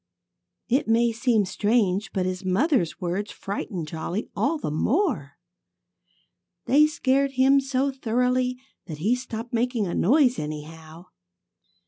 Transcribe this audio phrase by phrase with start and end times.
[0.67, 5.33] It may seem strange, but his mother's words frightened Jolly all the more.
[6.65, 11.05] They scared him so thoroughly that he stopped making a noise, anyhow.